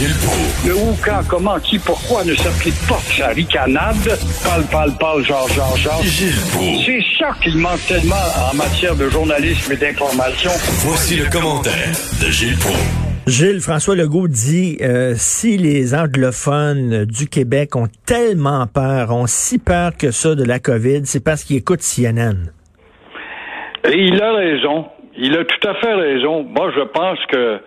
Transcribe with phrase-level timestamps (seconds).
[0.00, 0.66] Gilles Proulx.
[0.66, 4.16] Le où, quand, comment, qui, pourquoi ne s'applique pas sa ricanade?
[4.42, 6.00] Parle, parle, parle, genre, genre, genre.
[6.02, 6.86] Gilles Proulx.
[6.86, 8.14] C'est ça qu'il manque tellement
[8.50, 10.48] en matière de journalisme et d'information.
[10.86, 12.80] Voici le commentaire de Gilles Proulx.
[13.26, 19.58] Gilles François Legault dit euh, si les anglophones du Québec ont tellement peur, ont si
[19.58, 22.50] peur que ça de la COVID, c'est parce qu'ils écoutent CNN.
[23.84, 24.86] Et il a raison.
[25.18, 26.42] Il a tout à fait raison.
[26.44, 27.60] Moi, je pense que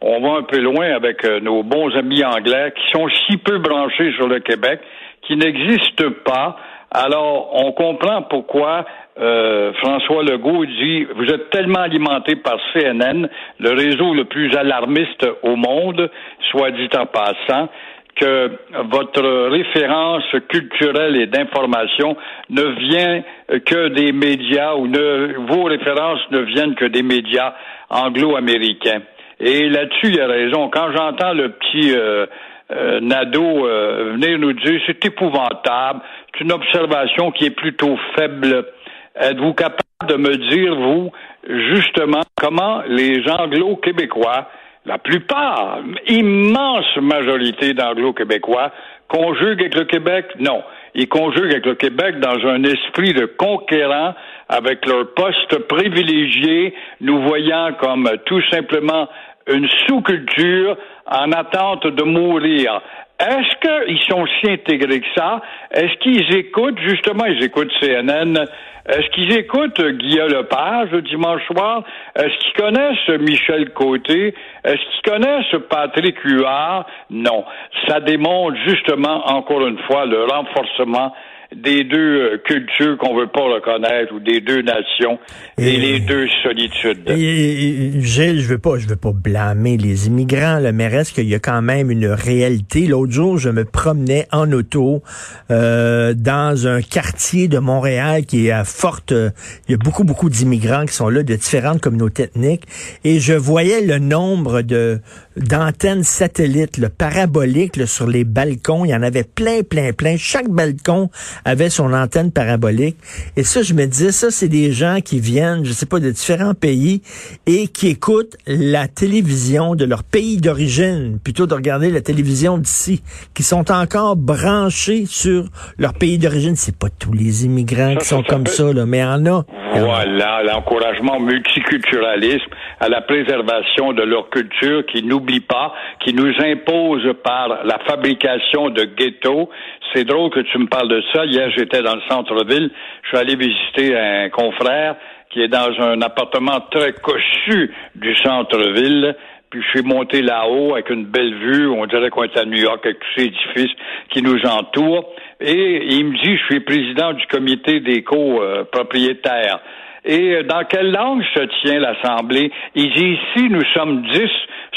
[0.00, 3.58] on va un peu loin avec euh, nos bons amis anglais qui sont si peu
[3.58, 4.80] branchés sur le Québec,
[5.22, 6.56] qui n'existent pas.
[6.90, 8.84] Alors, on comprend pourquoi
[9.18, 15.26] euh, François Legault dit Vous êtes tellement alimenté par CNN, le réseau le plus alarmiste
[15.42, 16.10] au monde,
[16.50, 17.68] soit dit en passant,
[18.14, 18.50] que
[18.90, 22.16] votre référence culturelle et d'information
[22.48, 23.22] ne vient
[23.66, 27.54] que des médias ou ne, vos références ne viennent que des médias
[27.90, 29.02] anglo-américains.
[29.40, 30.70] Et là-dessus, il a raison.
[30.70, 32.26] Quand j'entends le petit euh,
[32.72, 36.00] euh, Nadeau euh, venir nous dire c'est épouvantable,
[36.32, 38.66] c'est une observation qui est plutôt faible.
[39.14, 41.10] Êtes-vous capable de me dire, vous,
[41.48, 44.48] justement, comment les anglo-québécois,
[44.84, 48.72] la plupart, immense majorité d'anglo-québécois,
[49.08, 50.26] conjuguent avec le Québec?
[50.38, 50.62] Non.
[50.98, 54.14] Ils conjuguent avec le Québec dans un esprit de conquérant,
[54.48, 59.06] avec leur poste privilégié, nous voyant comme tout simplement
[59.48, 62.80] une sous-culture en attente de mourir.
[63.18, 65.40] Est-ce qu'ils sont si intégrés que ça?
[65.70, 68.44] Est-ce qu'ils écoutent, justement, ils écoutent CNN?
[68.88, 71.82] Est-ce qu'ils écoutent Guillaume Lepage le dimanche soir?
[72.14, 74.34] Est-ce qu'ils connaissent Michel Côté?
[74.64, 76.86] Est-ce qu'ils connaissent Patrick Huard?
[77.10, 77.44] Non.
[77.88, 81.14] Ça démontre justement, encore une fois, le renforcement
[81.62, 85.18] des deux euh, cultures qu'on veut pas reconnaître ou des deux nations
[85.58, 87.08] et, les deux solitudes.
[87.08, 91.28] Et, Gilles, je veux pas, je veux pas blâmer les immigrants, là, mais reste qu'il
[91.28, 92.86] y a quand même une réalité.
[92.86, 95.02] L'autre jour, je me promenais en auto
[95.50, 99.12] euh, dans un quartier de Montréal qui est à forte.
[99.12, 102.64] il y a beaucoup, beaucoup d'immigrants qui sont là de différentes communautés ethniques,
[103.04, 105.00] et je voyais le nombre de
[105.36, 108.84] d'antennes satellites, le parabolique sur les balcons.
[108.84, 110.16] Il y en avait plein, plein, plein.
[110.16, 111.10] Chaque balcon
[111.44, 112.96] avait son antenne parabolique.
[113.36, 116.10] Et ça, je me disais, ça, c'est des gens qui viennent, je sais pas, de
[116.10, 117.02] différents pays
[117.46, 123.02] et qui écoutent la télévision de leur pays d'origine plutôt de regarder la télévision d'ici,
[123.34, 125.48] qui sont encore branchés sur
[125.78, 126.56] leur pays d'origine.
[126.56, 129.46] C'est pas tous les immigrants qui sont comme ça, là, mais il y en a.
[129.80, 132.50] Voilà, l'encouragement au multiculturalisme,
[132.80, 135.74] à la préservation de leur culture qui n'oublie pas,
[136.04, 139.50] qui nous impose par la fabrication de ghettos.
[139.92, 141.24] C'est drôle que tu me parles de ça.
[141.24, 142.70] Hier, j'étais dans le centre-ville.
[143.02, 144.96] Je suis allé visiter un confrère
[145.30, 149.14] qui est dans un appartement très cossu du centre-ville.
[149.60, 151.68] Je suis monté là-haut avec une belle vue.
[151.68, 153.76] On dirait qu'on est à New York avec tous ces édifices
[154.10, 155.12] qui nous entourent.
[155.40, 159.60] Et il me dit, je suis président du comité des copropriétaires.
[160.04, 162.50] Et dans quelle langue se tient l'Assemblée?
[162.74, 164.20] Il dit ici, nous sommes 10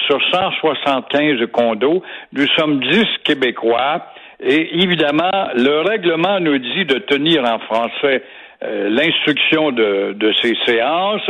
[0.07, 2.01] sur 175 condos.
[2.33, 4.05] Nous sommes 10 Québécois.
[4.41, 8.23] Et évidemment, le règlement nous dit de tenir en français
[8.61, 11.29] l'instruction de, ces séances.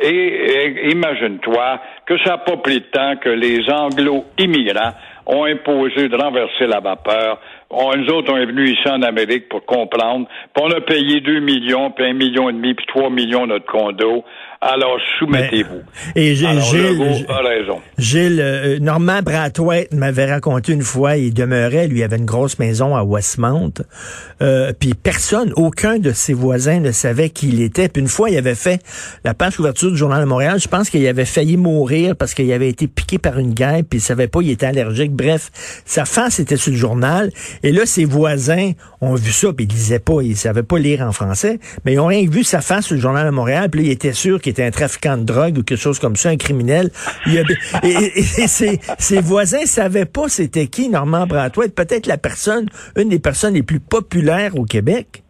[0.00, 4.92] Et, imagine-toi que ça n'a pas pris de temps que les anglo-immigrants
[5.26, 7.40] ont imposé de renverser la vapeur.
[7.70, 10.26] On, nous autres, on est venus ici en Amérique pour comprendre.
[10.54, 13.66] Puis on a payé 2 millions, puis un million et demi, puis 3 millions notre
[13.66, 14.24] condo.
[14.60, 15.82] Alors, soumettez-vous.
[16.14, 16.46] Et Gilles,
[17.28, 17.80] a raison.
[17.98, 22.96] Gilles, euh, Normand Brathwaite m'avait raconté une fois, il demeurait, lui, avait une grosse maison
[22.96, 23.72] à Westmount,
[24.42, 27.88] euh, puis personne, aucun de ses voisins ne savait qui il était.
[27.88, 28.80] Puis une fois, il avait fait
[29.24, 32.50] la page couverture du Journal de Montréal, je pense qu'il avait failli mourir parce qu'il
[32.52, 35.12] avait été piqué par une guêpe, puis il savait pas, il était allergique.
[35.12, 35.50] Bref,
[35.84, 37.30] sa face était sur le journal,
[37.62, 41.02] et là, ses voisins ont vu ça, puis ils lisaient pas, ils savaient pas lire
[41.02, 43.82] en français, mais ils ont rien vu sa face sur le Journal de Montréal, puis
[43.82, 46.28] là, il était sûr qu'il était un trafiquant de drogue ou quelque chose comme ça,
[46.28, 46.90] un criminel.
[47.82, 53.54] et, ses, voisins savaient pas c'était qui Normand Bratois, peut-être la personne, une des personnes
[53.54, 55.23] les plus populaires au Québec.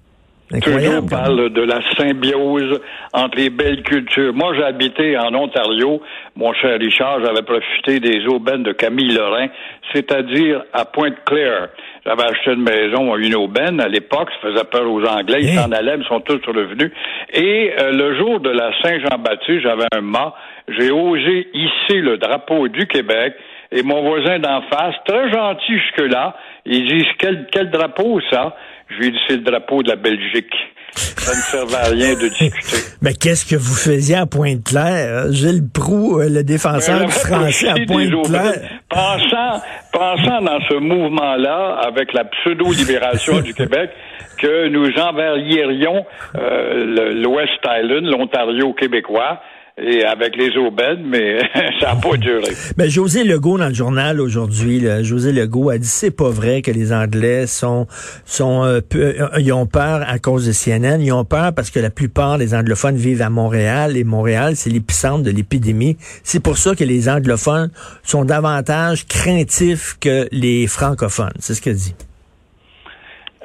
[0.61, 2.81] Trudeau parle de la symbiose
[3.13, 4.33] entre les belles cultures.
[4.35, 6.01] Moi, j'ai habité en Ontario.
[6.37, 9.49] Mon cher Richard, j'avais profité des aubaines de Camille Lorrain,
[9.93, 11.69] c'est-à-dire à Pointe-Claire.
[12.05, 15.73] J'avais acheté une maison, une aubaine à l'époque, ça faisait peur aux Anglais, ils s'en
[15.73, 16.91] allaient, ils sont tous revenus.
[17.33, 20.35] Et euh, le jour de la Saint-Jean-Baptiste, j'avais un mât,
[20.69, 23.35] j'ai osé hisser le drapeau du Québec,
[23.73, 26.37] et mon voisin d'en face, très gentil jusque-là,
[26.67, 28.55] il dit quel, quel drapeau ça?
[28.89, 30.55] Je lui ai dit c'est le drapeau de la Belgique.
[30.97, 32.77] Ça ne servait à rien de discuter.
[33.03, 35.33] Mais qu'est-ce que vous faisiez à Pointe-Claire?
[35.33, 38.61] Gilles Proux, euh, le défenseur français à Pointe-Claire.
[38.89, 43.91] Pensant, pensant dans ce mouvement-là, avec la pseudo-libération du Québec,
[44.39, 46.05] que nous enverrions
[46.37, 49.41] euh, l'Ouest Island, l'Ontario québécois,
[49.77, 51.41] et avec les aubaines, mais
[51.81, 52.53] ça n'a pas duré.
[52.77, 56.71] Ben, José Legault, dans le journal aujourd'hui, José Legault a dit c'est pas vrai que
[56.71, 57.87] les Anglais sont,
[58.25, 61.01] sont euh, euh, ils ont peur à cause de CNN.
[61.01, 64.71] Ils ont peur parce que la plupart des anglophones vivent à Montréal et Montréal, c'est
[64.71, 65.97] l'épicentre de l'épidémie.
[66.23, 67.71] C'est pour ça que les anglophones
[68.05, 71.35] sont davantage craintifs que les francophones.
[71.41, 71.95] C'est ce qu'il dit.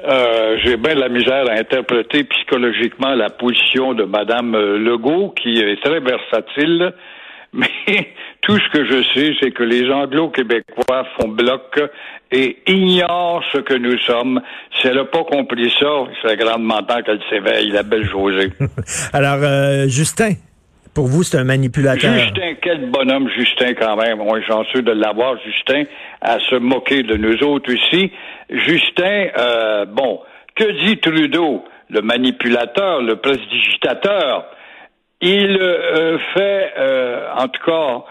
[0.04, 5.30] Euh, j'ai bien de la misère à interpréter psychologiquement la position de Madame euh, Legault,
[5.30, 6.92] qui est très versatile.
[7.52, 7.68] Mais
[8.42, 11.80] tout ce que je sais, c'est que les Anglo-Québécois font bloc
[12.30, 14.40] et ignorent ce que nous sommes.
[14.78, 18.52] Si elle n'a pas compris ça, il serait grandement temps qu'elle s'éveille, la belle Josée.
[19.12, 20.34] Alors, euh, Justin,
[21.00, 22.12] pour vous, c'est un manipulateur.
[22.12, 24.20] Justin, quel bonhomme Justin quand même.
[24.20, 25.84] On est chanceux de l'avoir, Justin,
[26.20, 28.12] à se moquer de nous autres ici.
[28.50, 30.20] Justin, euh, bon,
[30.54, 34.44] que dit Trudeau, le manipulateur, le prestidigitateur?
[35.22, 38.04] Il euh, fait, euh, en tout cas,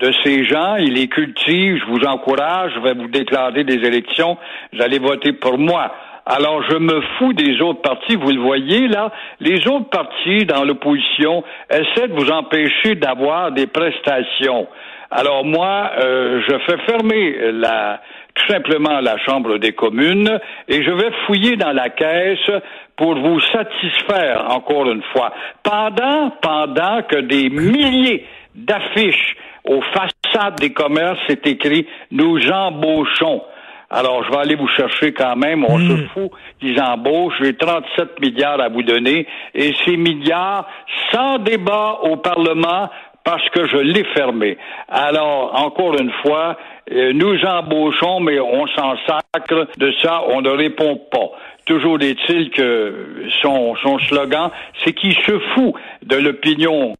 [0.00, 4.36] de ces gens, il les cultive, je vous encourage, je vais vous déclarer des élections,
[4.72, 5.92] vous allez voter pour moi.
[6.26, 8.16] Alors, je me fous des autres partis.
[8.16, 13.68] Vous le voyez, là, les autres partis dans l'opposition essaient de vous empêcher d'avoir des
[13.68, 14.66] prestations.
[15.08, 18.00] Alors, moi, je fais fermer la,
[18.36, 20.38] tout simplement la Chambre des communes
[20.68, 22.50] et je vais fouiller dans la caisse
[22.96, 25.32] pour vous satisfaire encore une fois.
[25.62, 33.42] Pendant, pendant que des milliers d'affiches aux façades des commerces c'est écrit nous embauchons.
[33.90, 35.64] Alors, je vais aller vous chercher quand même.
[35.64, 36.08] On se hmm.
[36.08, 36.30] fout
[36.60, 37.34] qu'ils embauchent.
[37.40, 39.26] J'ai 37 milliards à vous donner.
[39.54, 40.66] Et ces milliards,
[41.12, 42.90] sans débat au Parlement,
[43.26, 44.56] parce que je l'ai fermé.
[44.88, 46.56] Alors, encore une fois,
[46.92, 51.30] euh, nous embauchons, mais on s'en sacre de ça, on ne répond pas.
[51.64, 54.50] Toujours est-il que son, son slogan,
[54.84, 55.74] c'est qu'il se fout
[56.04, 56.94] de l'opinion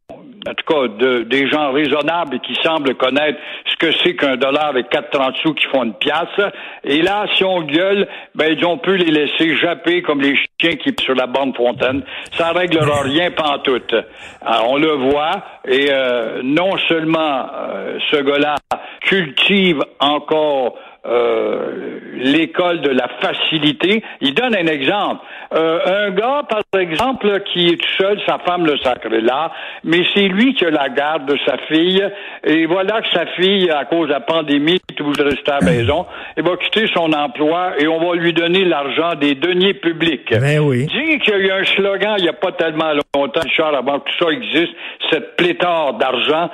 [0.47, 4.75] en tout cas de, des gens raisonnables qui semblent connaître ce que c'est qu'un dollar
[4.77, 6.51] et 4,30 sous qui font une pièce.
[6.83, 10.75] Et là, si on gueule, ben ils ont pu les laisser japper comme les chiens
[10.75, 12.03] qui sur la bande fontaine.
[12.31, 13.93] Ça réglera rien pantoute.
[14.41, 18.55] Alors, on le voit, et euh, non seulement euh, ce gars-là
[19.01, 24.03] cultive encore euh, l'école de la facilité.
[24.21, 25.23] Il donne un exemple.
[25.53, 29.51] Euh, un gars, par exemple, qui est tout seul, sa femme le sacre là,
[29.83, 32.03] mais c'est lui qui a la garde de sa fille.
[32.43, 35.59] Et voilà que sa fille, à cause de la pandémie, est obligée de rester à
[35.59, 36.05] la maison.
[36.35, 40.29] Il va quitter son emploi et on va lui donner l'argent des deniers publics.
[40.31, 40.87] Ben oui.
[40.87, 43.99] Dit qu'il y a eu un slogan il n'y a pas tellement longtemps, Richard, avant
[43.99, 44.73] que tout ça existe,
[45.09, 46.49] cette pléthore d'argent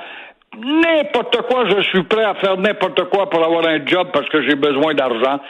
[0.62, 4.46] n'importe quoi, je suis prêt à faire n'importe quoi pour avoir un job parce que
[4.48, 5.40] j'ai besoin d'argent.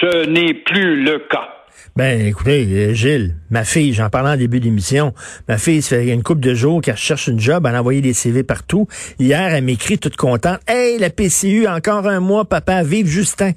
[0.00, 1.48] Ce n'est plus le cas.
[1.96, 5.12] Ben, écoutez, euh, Gilles, ma fille, j'en parlais en début d'émission,
[5.48, 8.00] ma fille, ça fait une couple de jours qu'elle cherche une job, elle a envoyé
[8.00, 8.86] des CV partout.
[9.18, 10.60] Hier, elle m'écrit toute contente.
[10.66, 13.52] Hey, la PCU, encore un mois, papa, vive Justin.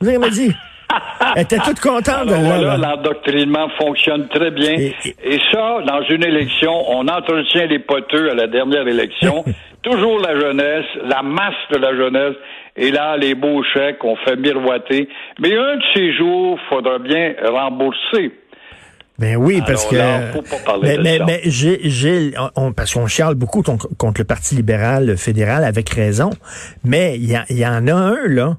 [0.00, 0.52] Vous avez dit?
[1.36, 2.76] Elle était toute contente de là.
[2.76, 4.74] l'endoctrinement fonctionne très bien.
[4.74, 9.44] Et, ça, dans une élection, on entretient les poteux à la dernière élection.
[9.82, 12.36] Toujours la jeunesse, la masse de la jeunesse.
[12.76, 15.08] Et là, les beaux chèques, on fait miroiter.
[15.40, 18.32] Mais un de ces jours, faudra bien rembourser.
[19.18, 19.96] Ben oui, parce que.
[20.82, 25.90] mais, mais, mais Gilles, on, parce qu'on chiale beaucoup contre, le Parti libéral fédéral avec
[25.90, 26.30] raison.
[26.84, 28.56] Mais il y, y, en a un, là,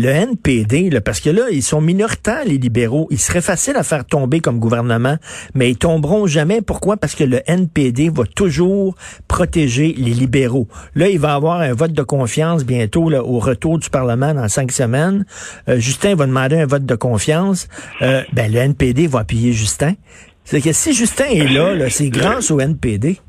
[0.00, 3.06] le NPD, là, parce que là, ils sont minoritaires, les libéraux.
[3.10, 5.16] Il serait facile à faire tomber comme gouvernement,
[5.54, 6.60] mais ils tomberont jamais.
[6.62, 6.96] Pourquoi?
[6.96, 8.94] Parce que le NPD va toujours
[9.28, 10.68] protéger les libéraux.
[10.94, 14.48] Là, il va avoir un vote de confiance bientôt là, au retour du Parlement dans
[14.48, 15.24] cinq semaines.
[15.68, 17.68] Euh, Justin va demander un vote de confiance.
[18.02, 19.94] Euh, ben, le NPD va appuyer Justin.
[20.44, 23.20] C'est que si Justin est là, là c'est grâce au NPD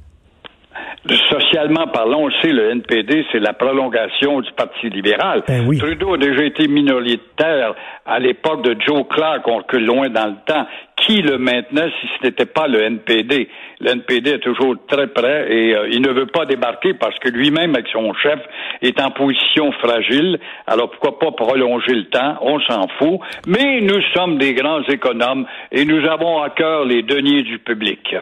[1.29, 5.43] socialement parlant, on le sait, le NPD, c'est la prolongation du Parti libéral.
[5.47, 7.73] Ben Trudeau a déjà été minoritaire
[8.05, 10.67] à l'époque de Joe Clark, on recule loin dans le temps,
[10.97, 13.49] qui le maintenait si ce n'était pas le NPD.
[13.79, 17.29] Le NPD est toujours très près et euh, il ne veut pas débarquer parce que
[17.29, 18.39] lui-même, avec son chef,
[18.83, 20.39] est en position fragile.
[20.67, 22.37] Alors pourquoi pas prolonger le temps?
[22.41, 23.19] On s'en fout.
[23.47, 28.15] Mais nous sommes des grands économes et nous avons à cœur les deniers du public.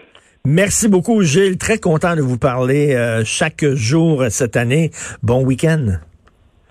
[0.51, 1.59] Merci beaucoup, Gilles.
[1.59, 4.89] Très content de vous parler euh, chaque jour cette année.
[5.21, 5.99] Bon week-end.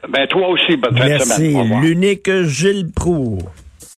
[0.08, 1.54] Ben, toi aussi, bonne Merci.
[1.80, 3.38] L'unique Gilles Proux.